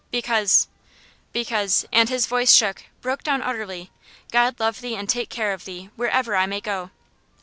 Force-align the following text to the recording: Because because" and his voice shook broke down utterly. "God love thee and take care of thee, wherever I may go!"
Because 0.09 0.67
because" 1.31 1.85
and 1.93 2.09
his 2.09 2.25
voice 2.25 2.51
shook 2.53 2.85
broke 3.01 3.21
down 3.21 3.43
utterly. 3.43 3.91
"God 4.31 4.59
love 4.59 4.81
thee 4.81 4.95
and 4.95 5.07
take 5.07 5.29
care 5.29 5.53
of 5.53 5.65
thee, 5.65 5.91
wherever 5.95 6.35
I 6.35 6.47
may 6.47 6.59
go!" 6.59 6.89